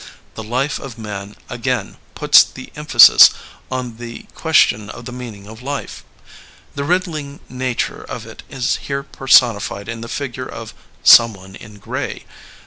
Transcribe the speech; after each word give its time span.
The 0.33 0.41
Life 0.41 0.79
of 0.79 0.97
Mem 0.97 1.35
again 1.47 1.97
puts 2.15 2.41
the 2.43 2.71
emphasis 2.75 3.29
on 3.69 3.97
the 3.97 4.23
question 4.33 4.89
of 4.89 5.05
the 5.05 5.11
meaning 5.11 5.45
of 5.47 5.61
life. 5.61 6.03
The 6.73 6.83
riddling 6.83 7.39
nature 7.49 8.03
of 8.05 8.25
it 8.25 8.41
is 8.49 8.77
here 8.77 9.03
personified 9.03 9.87
in 9.87 10.01
the 10.01 10.07
figure 10.09 10.47
of 10.49 10.73
Someone 11.03 11.55
in 11.55 11.77
Gray. 11.77 12.25